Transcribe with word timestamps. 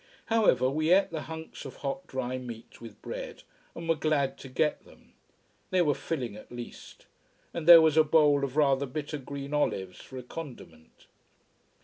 However, 0.33 0.67
we 0.67 0.91
ate 0.91 1.11
the 1.11 1.21
hunks 1.29 1.63
of 1.63 1.75
hot, 1.75 2.07
dry 2.07 2.39
meat 2.39 2.81
with 2.81 2.99
bread, 3.03 3.43
and 3.75 3.87
were 3.87 3.93
glad 3.93 4.35
to 4.39 4.49
get 4.49 4.83
them. 4.83 5.13
They 5.69 5.83
were 5.83 5.93
filling, 5.93 6.35
at 6.35 6.51
least. 6.51 7.05
And 7.53 7.67
there 7.67 7.83
was 7.83 7.97
a 7.97 8.03
bowl 8.03 8.43
of 8.43 8.57
rather 8.57 8.87
bitter 8.87 9.19
green 9.19 9.53
olives 9.53 9.99
for 10.01 10.17
a 10.17 10.23
condiment. 10.23 11.05